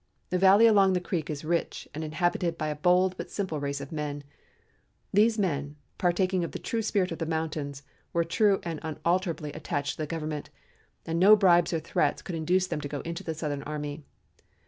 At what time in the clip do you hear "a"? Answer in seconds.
2.69-2.75